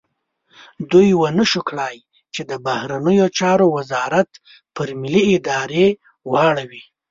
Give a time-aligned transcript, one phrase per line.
[0.91, 1.97] دوی ونه شو کړای
[2.33, 4.29] چې د بهرنیو چارو وزارت
[4.75, 5.87] پر ملي ارادې
[6.31, 6.83] واړوي.